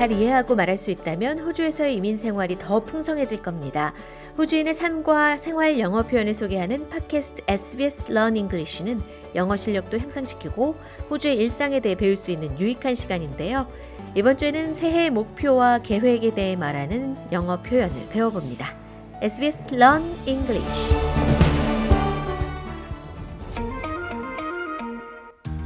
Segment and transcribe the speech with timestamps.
[0.00, 3.92] 잘 이해하고 말할 수 있다면 호주에서의 이민 생활이 더 풍성해질 겁니다.
[4.38, 9.02] 호주인의 삶과 생활 영어 표현을 소개하는 팟캐스트 SBS Learn English는
[9.34, 10.74] 영어 실력도 향상시키고
[11.10, 13.70] 호주의 일상에 대해 배울 수 있는 유익한 시간인데요.
[14.14, 18.74] 이번 주에는 새해 목표와 계획에 대해 말하는 영어 표현을 배워봅니다.
[19.20, 20.94] SBS Learn English.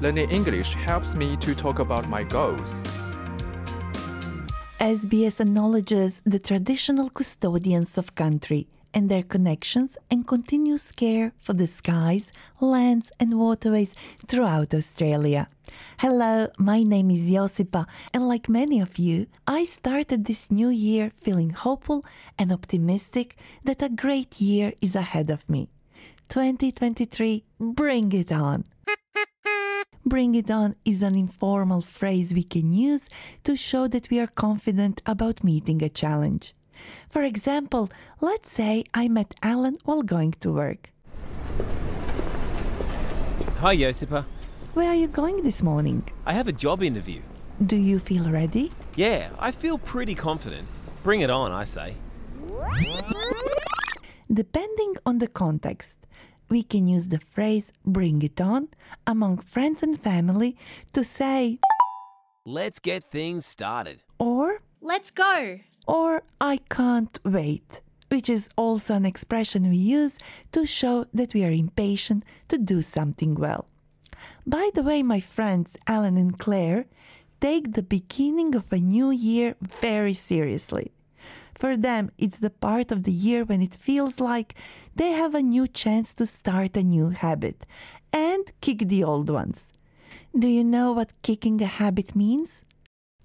[0.02, 3.03] Learning English helps me to talk about my goals.
[4.84, 11.66] SBS acknowledges the traditional custodians of country and their connections and continuous care for the
[11.66, 13.94] skies, lands, and waterways
[14.26, 15.48] throughout Australia.
[15.96, 21.12] Hello, my name is Josipa, and like many of you, I started this new year
[21.18, 22.04] feeling hopeful
[22.38, 25.70] and optimistic that a great year is ahead of me.
[26.28, 28.64] 2023, bring it on!
[30.06, 33.08] Bring it on is an informal phrase we can use
[33.44, 36.55] to show that we are confident about meeting a challenge.
[37.08, 40.91] For example, let's say I met Alan while going to work.
[43.60, 44.27] Hi, Josipa.
[44.75, 46.02] Where are you going this morning?
[46.27, 47.22] I have a job interview.
[47.64, 48.72] Do you feel ready?
[48.97, 50.69] Yeah, I feel pretty confident.
[51.02, 51.97] Bring it on, I say.
[54.30, 55.97] Depending on the context,
[56.48, 58.69] we can use the phrase bring it on
[59.06, 60.56] among friends and family
[60.92, 61.59] to say,
[62.47, 64.03] Let's get things started.
[64.19, 65.61] or, Let's go.
[65.87, 70.17] or I can't wait, which is also an expression we use
[70.53, 73.67] to show that we are impatient to do something well.
[74.47, 76.84] By the way, my friends Alan and Claire
[77.41, 80.92] take the beginning of a new year very seriously.
[81.55, 84.55] For them, it's the part of the year when it feels like
[84.94, 87.64] they have a new chance to start a new habit
[88.12, 89.72] and kick the old ones.
[90.37, 92.62] Do you know what kicking a habit means?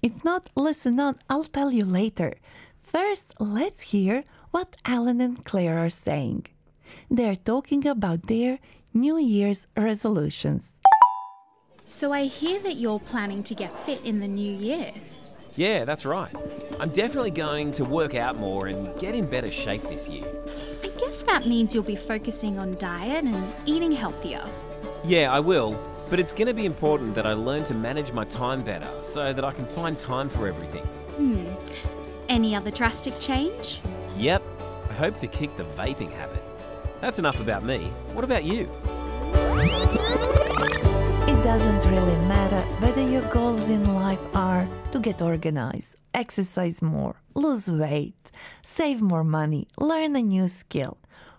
[0.02, 2.34] If not, listen on, I'll tell you later.
[2.82, 6.46] First, let's hear what Alan and Claire are saying.
[7.10, 8.58] They're talking about their
[8.94, 10.64] New Year's resolutions.
[11.84, 14.92] So I hear that you're planning to get fit in the new year.
[15.60, 16.34] Yeah, that's right.
[16.80, 20.24] I'm definitely going to work out more and get in better shape this year.
[20.24, 24.42] I guess that means you'll be focusing on diet and eating healthier.
[25.04, 25.78] Yeah, I will,
[26.08, 29.34] but it's going to be important that I learn to manage my time better so
[29.34, 30.84] that I can find time for everything.
[31.18, 31.44] Hmm.
[32.30, 33.80] Any other drastic change?
[34.16, 34.42] Yep,
[34.88, 36.42] I hope to kick the vaping habit.
[37.02, 37.92] That's enough about me.
[38.14, 38.70] What about you?
[41.50, 47.66] Doesn't really matter whether your goals in life are to get organized, exercise more, lose
[47.66, 48.30] weight,
[48.62, 50.98] save more money, learn a new skill.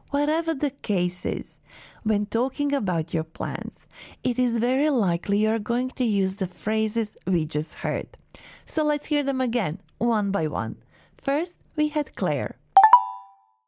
[0.10, 1.60] Whatever the case is,
[2.04, 3.78] when talking about your plans,
[4.22, 8.10] it is very likely you're going to use the phrases we just heard.
[8.66, 10.76] So let's hear them again, one by one.
[11.22, 12.58] First, we had Claire.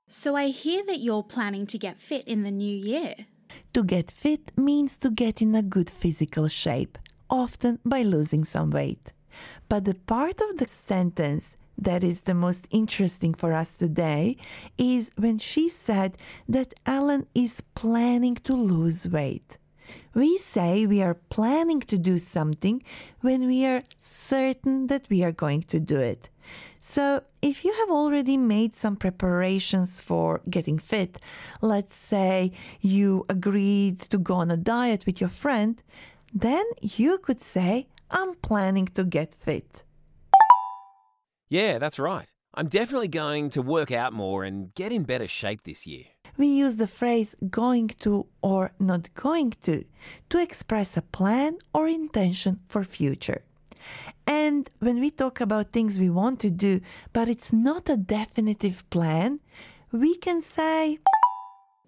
[0.09, 3.27] So I hear that you're planning to get fit in the new year.
[3.73, 8.69] To get fit means to get in a good physical shape, often by losing some
[8.69, 9.13] weight.
[9.67, 14.38] But the part of the sentence that is the most interesting for us today
[14.78, 16.17] is when she said
[16.47, 19.57] that Alan is planning to lose weight.
[20.13, 22.84] We say we are planning to do something
[23.22, 26.29] when we are certain that we are going to do it.
[26.79, 31.19] So, if you have already made some preparations for getting fit,
[31.61, 35.81] let's say you agreed to go on a diet with your friend,
[36.33, 39.83] then you could say, I'm planning to get fit.
[41.49, 42.27] Yeah, that's right.
[42.55, 46.05] I'm definitely going to work out more and get in better shape this year.
[46.37, 49.85] We use the phrase going to or not going to
[50.29, 53.43] to express a plan or intention for future.
[54.25, 58.89] And when we talk about things we want to do, but it's not a definitive
[58.89, 59.39] plan,
[59.91, 60.99] we can say,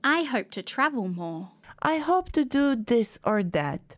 [0.04, 1.52] I hope to travel more.
[1.82, 3.96] I hope to do this or that.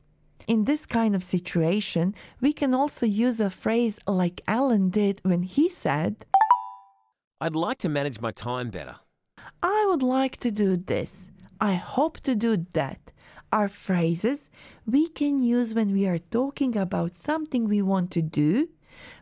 [0.48, 5.44] In this kind of situation, we can also use a phrase like Alan did when
[5.44, 6.26] he said,
[7.42, 8.96] I'd like to manage my time better.
[9.62, 11.30] I would like to do this.
[11.60, 13.07] I hope to do that.
[13.52, 14.50] Are phrases
[14.86, 18.68] we can use when we are talking about something we want to do,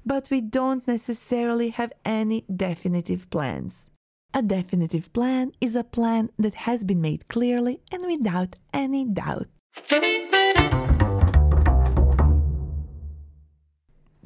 [0.04, 3.92] but we don't necessarily have any definitive plans.
[4.34, 9.48] A definitive plan is a plan that has been made clearly and without any doubt.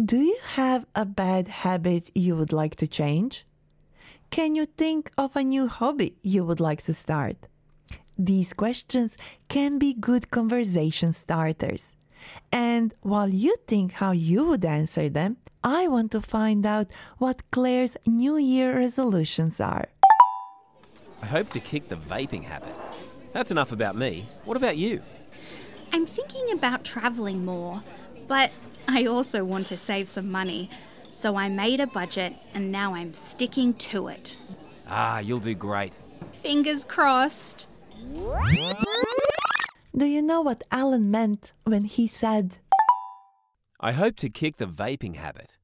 [0.03, 3.45] Do you have a bad habit you would like to change?
[4.31, 7.47] Can you think of a new hobby you would like to start?
[8.19, 9.15] These questions
[9.47, 11.95] can be good conversation starters.
[12.51, 16.87] And while you think how you would answer them, I want to find out
[17.17, 19.87] what Claire's New Year resolutions are.
[21.23, 22.75] I hope to kick the vaping habit.
[23.31, 24.25] That's enough about me.
[24.43, 25.01] What about you?
[25.93, 27.81] I'm thinking about travelling more,
[28.27, 28.51] but
[28.89, 30.69] I also want to save some money.
[31.07, 34.35] So I made a budget and now I'm sticking to it.
[34.89, 35.93] Ah, you'll do great.
[36.43, 37.68] Fingers crossed.
[39.95, 42.57] Do you know what Alan meant when he said,
[43.79, 45.57] I hope to kick the vaping habit.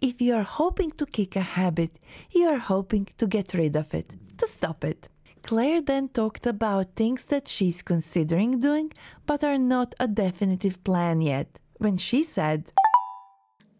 [0.00, 1.98] If you are hoping to kick a habit,
[2.30, 5.08] you are hoping to get rid of it, to stop it.
[5.42, 8.92] Claire then talked about things that she's considering doing
[9.26, 11.58] but are not a definitive plan yet.
[11.78, 12.72] When she said,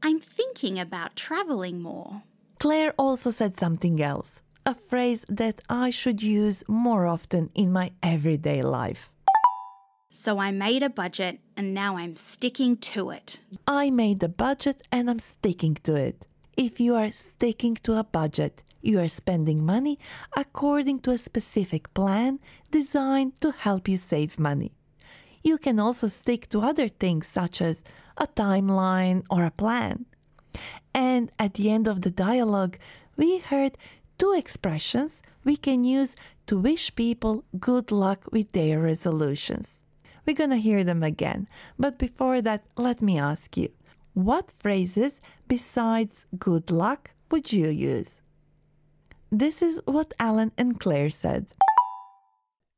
[0.03, 2.23] I'm thinking about travelling more.
[2.59, 7.93] Claire also said something else, a phrase that I should use more often in my
[8.03, 9.11] everyday life.
[10.11, 13.39] So I made a budget and now I'm sticking to it.
[13.67, 16.27] I made a budget and I'm sticking to it.
[16.57, 19.99] If you are sticking to a budget, you are spending money
[20.37, 22.41] according to a specific plan
[22.71, 24.73] designed to help you save money.
[25.45, 27.85] You can also stick to other things such as
[28.17, 30.07] a timeline or a plan.
[30.93, 32.79] And at the end of the dialogue,
[33.17, 33.79] we heard
[34.19, 36.15] two expressions we can use
[36.47, 39.81] to wish people good luck with their resolutions.
[40.27, 41.49] We're going to hear them again,
[41.79, 43.71] but before that, let me ask you
[44.15, 48.19] what phrases besides good luck would you use?
[49.31, 51.47] This is what Alan and Claire said.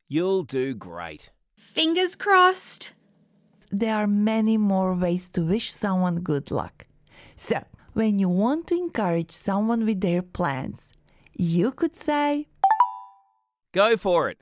[0.09, 1.31] You'll do great.
[1.55, 2.93] Fingers crossed.
[3.71, 6.87] There are many more ways to wish someone good luck.
[7.37, 7.63] So,
[7.93, 10.89] when you want to encourage someone with their plans,
[11.39, 12.49] you could say,
[13.73, 14.39] Go for it.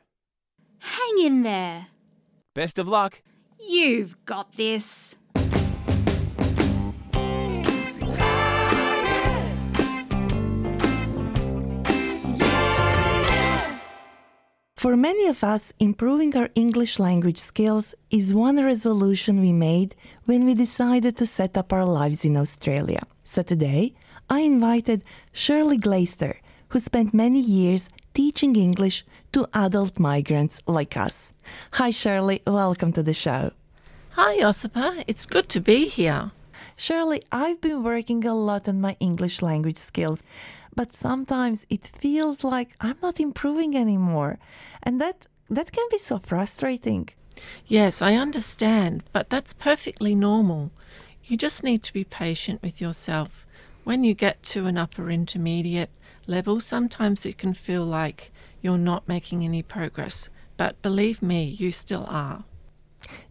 [0.79, 1.89] Hang in there.
[2.55, 3.23] Best of luck.
[3.61, 5.17] You've got this.
[14.77, 19.97] For many of us, improving our English language skills is one resolution we made
[20.27, 23.03] when we decided to set up our lives in Australia.
[23.25, 23.95] So today,
[24.31, 25.03] I invited
[25.33, 31.33] Shirley Glaister, who spent many years teaching English to adult migrants like us.
[31.73, 32.43] Hi, Shirley.
[32.47, 33.53] Welcome to the show.
[34.11, 35.05] Hi, Josipa.
[35.07, 36.33] It's good to be here.
[36.77, 40.23] Shirley, I've been working a lot on my English language skills,
[40.75, 44.39] but sometimes it feels like I'm not improving anymore.
[44.83, 47.09] And that that can be so frustrating.
[47.67, 50.71] Yes, I understand, but that's perfectly normal.
[51.25, 53.47] You just need to be patient with yourself.
[53.85, 55.91] When you get to an upper intermediate
[56.27, 60.29] level, sometimes it can feel like you're not making any progress.
[60.57, 62.45] But believe me, you still are.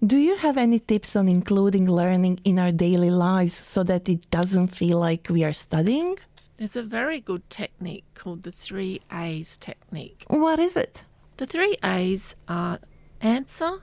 [0.05, 4.29] Do you have any tips on including learning in our daily lives so that it
[4.29, 6.17] doesn't feel like we are studying?
[6.57, 10.23] There's a very good technique called the three A's technique.
[10.27, 11.03] What is it?
[11.37, 12.79] The three A's are
[13.19, 13.81] answer,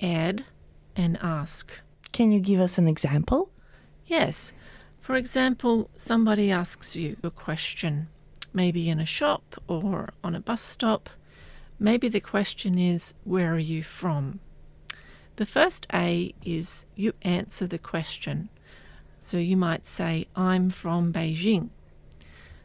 [0.00, 0.44] add,
[0.96, 1.80] and ask.
[2.10, 3.50] Can you give us an example?
[4.06, 4.52] Yes.
[5.00, 8.08] For example, somebody asks you a question,
[8.58, 11.08] maybe in a shop or on a bus stop.
[11.78, 14.40] Maybe the question is, Where are you from?
[15.36, 18.48] The first A is you answer the question.
[19.20, 21.68] So you might say, I'm from Beijing.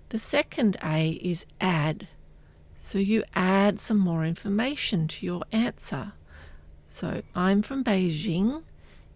[0.10, 2.08] The second A is add.
[2.80, 6.14] So you add some more information to your answer.
[6.88, 8.64] So I'm from Beijing.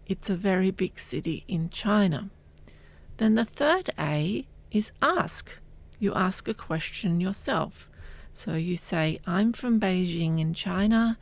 [0.06, 2.30] It's a very big city in China.
[3.16, 5.58] Then the third A is ask.
[5.98, 7.88] You ask a question yourself.
[8.32, 11.18] So you say, I'm from Beijing in China.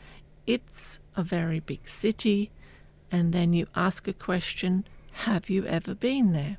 [0.47, 2.51] It's a very big city.
[3.11, 4.87] And then you ask a question,
[5.25, 6.59] Have you ever been there?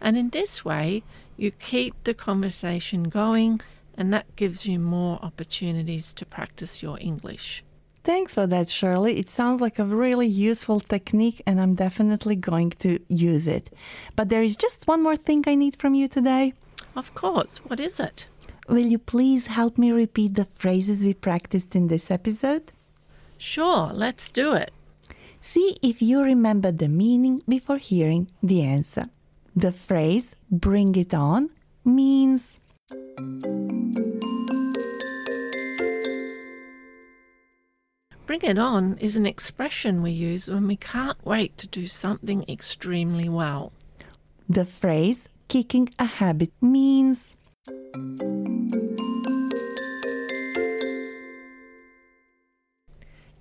[0.00, 1.02] And in this way,
[1.36, 3.60] you keep the conversation going,
[3.96, 7.64] and that gives you more opportunities to practice your English.
[8.04, 9.18] Thanks for that, Shirley.
[9.18, 13.70] It sounds like a really useful technique, and I'm definitely going to use it.
[14.14, 16.52] But there is just one more thing I need from you today.
[16.96, 18.26] Of course, what is it?
[18.68, 22.72] Will you please help me repeat the phrases we practiced in this episode?
[23.36, 24.72] Sure, let's do it.
[25.40, 29.06] See if you remember the meaning before hearing the answer.
[29.54, 31.50] The phrase bring it on
[31.84, 32.58] means
[38.26, 42.44] Bring it on is an expression we use when we can't wait to do something
[42.48, 43.72] extremely well.
[44.48, 47.36] the phrase kicking a habit means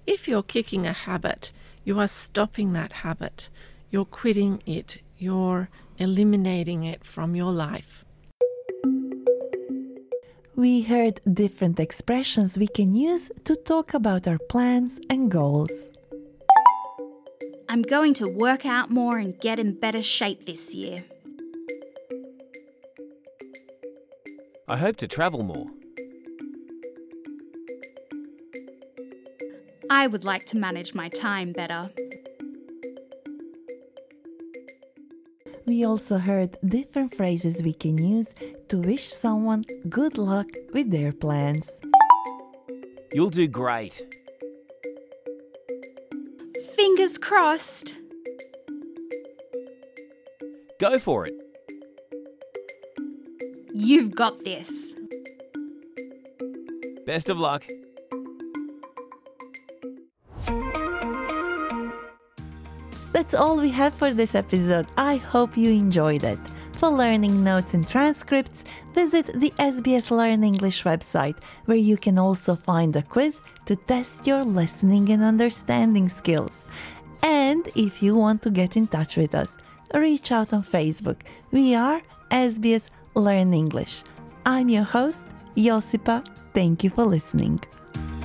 [0.05, 1.51] If you're kicking a habit,
[1.83, 3.49] you are stopping that habit.
[3.89, 4.99] You're quitting it.
[5.17, 8.05] You're eliminating it from your life.
[10.55, 15.71] We heard different expressions we can use to talk about our plans and goals.
[17.67, 21.05] I'm going to work out more and get in better shape this year.
[24.73, 25.67] I hope to travel more.
[29.87, 31.91] I would like to manage my time better.
[35.67, 38.33] We also heard different phrases we can use
[38.69, 41.69] to wish someone good luck with their plans.
[43.13, 44.07] You'll do great.
[46.75, 47.93] Fingers crossed.
[50.79, 51.42] Go for it.
[53.75, 54.95] You've got this.
[57.07, 57.65] Best of luck.
[63.11, 64.85] That's all we have for this episode.
[64.95, 66.37] I hope you enjoyed it.
[66.73, 68.63] For learning notes and transcripts,
[68.93, 74.27] visit the SBS Learn English website, where you can also find a quiz to test
[74.27, 76.65] your listening and understanding skills.
[77.23, 79.57] And if you want to get in touch with us,
[79.95, 81.21] reach out on Facebook.
[81.51, 84.03] We are SBS Learn English.
[84.45, 85.21] I'm your host,
[85.55, 86.25] Josipa.
[86.53, 87.59] Thank you for listening.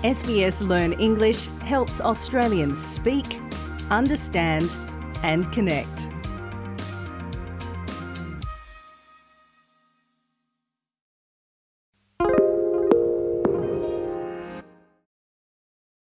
[0.03, 3.39] SBS Learn English helps Australians speak,
[3.91, 4.75] understand,
[5.23, 6.18] and connect.